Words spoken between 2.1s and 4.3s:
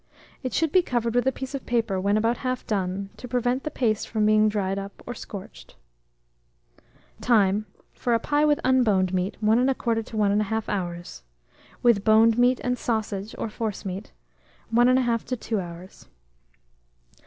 about half done, to prevent the paste from